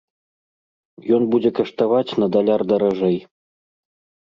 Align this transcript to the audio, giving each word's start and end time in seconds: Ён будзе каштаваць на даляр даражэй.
Ён 1.17 1.21
будзе 1.35 1.51
каштаваць 1.59 2.17
на 2.25 2.33
даляр 2.39 2.61
даражэй. 2.73 3.17